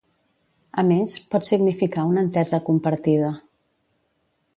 [0.81, 3.29] A més, pot significar una entesa compartida.